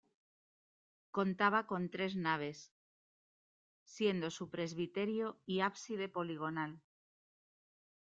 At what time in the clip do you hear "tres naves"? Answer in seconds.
1.93-2.73